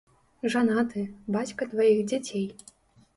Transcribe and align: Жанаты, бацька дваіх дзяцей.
Жанаты, 0.53 1.03
бацька 1.35 1.67
дваіх 1.73 1.99
дзяцей. 2.13 2.45